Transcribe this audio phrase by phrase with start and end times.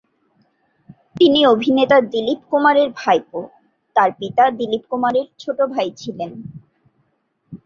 [1.15, 3.39] তিনি অভিনেতা দিলীপ কুমারের ভাইপো,
[3.95, 6.31] তার পিতা দিলীপ কুমারের ছোট ভাই ছিলেন।